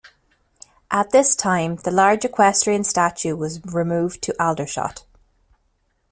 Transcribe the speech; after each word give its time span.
At 0.89 1.11
this 1.11 1.35
time, 1.35 1.75
the 1.75 1.91
large 1.91 2.25
equestrian 2.25 2.83
statue 2.83 3.35
was 3.35 3.63
removed 3.65 4.23
to 4.23 4.43
Aldershot. 4.43 5.05